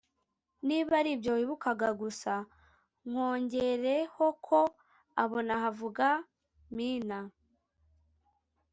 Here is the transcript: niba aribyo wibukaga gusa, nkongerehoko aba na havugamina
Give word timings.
niba 0.67 0.93
aribyo 1.01 1.31
wibukaga 1.37 1.89
gusa, 2.01 2.33
nkongerehoko 3.07 4.57
aba 5.21 5.39
na 5.47 5.55
havugamina 5.63 7.19